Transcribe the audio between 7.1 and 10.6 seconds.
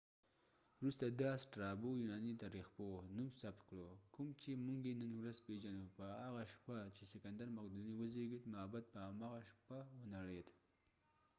سکندر مقدوني وزیږید معبد په هماغه شپه ونړید